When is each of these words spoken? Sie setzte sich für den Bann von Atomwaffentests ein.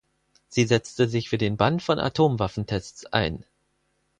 Sie 0.47 0.65
setzte 0.65 1.07
sich 1.07 1.29
für 1.29 1.37
den 1.37 1.57
Bann 1.57 1.79
von 1.79 1.99
Atomwaffentests 1.99 3.05
ein. 3.13 3.45